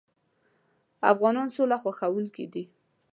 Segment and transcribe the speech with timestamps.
[1.11, 2.63] افغانان سوله خوښوونکي دي.